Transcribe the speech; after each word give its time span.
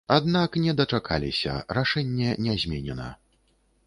Аднак 0.13 0.55
не 0.61 0.71
дачакаліся, 0.79 1.53
рашэнне 1.79 2.31
не 2.47 2.57
зменена. 2.65 3.11